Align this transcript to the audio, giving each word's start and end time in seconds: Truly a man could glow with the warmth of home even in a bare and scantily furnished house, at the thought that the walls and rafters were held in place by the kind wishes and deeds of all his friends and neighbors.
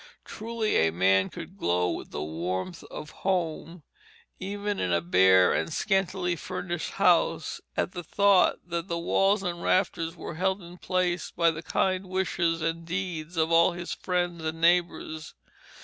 Truly 0.25 0.77
a 0.77 0.91
man 0.91 1.29
could 1.29 1.59
glow 1.59 1.91
with 1.91 2.09
the 2.09 2.23
warmth 2.23 2.83
of 2.85 3.11
home 3.21 3.83
even 4.39 4.79
in 4.79 4.91
a 4.91 4.99
bare 4.99 5.53
and 5.53 5.71
scantily 5.71 6.35
furnished 6.35 6.93
house, 6.93 7.61
at 7.77 7.91
the 7.91 8.01
thought 8.03 8.67
that 8.67 8.87
the 8.87 8.97
walls 8.97 9.43
and 9.43 9.61
rafters 9.61 10.15
were 10.15 10.33
held 10.33 10.59
in 10.59 10.79
place 10.79 11.29
by 11.29 11.51
the 11.51 11.61
kind 11.61 12.07
wishes 12.07 12.63
and 12.63 12.83
deeds 12.87 13.37
of 13.37 13.51
all 13.51 13.73
his 13.73 13.93
friends 13.93 14.43
and 14.43 14.59
neighbors. 14.59 15.35